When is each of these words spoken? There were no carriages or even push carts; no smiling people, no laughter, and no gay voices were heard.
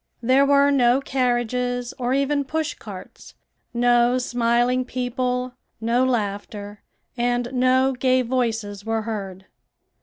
There 0.23 0.47
were 0.47 0.71
no 0.71 0.99
carriages 0.99 1.93
or 1.99 2.11
even 2.11 2.43
push 2.43 2.73
carts; 2.73 3.35
no 3.71 4.17
smiling 4.17 4.83
people, 4.83 5.53
no 5.79 6.03
laughter, 6.03 6.81
and 7.17 7.53
no 7.53 7.91
gay 7.93 8.23
voices 8.23 8.83
were 8.83 9.03
heard. 9.03 9.45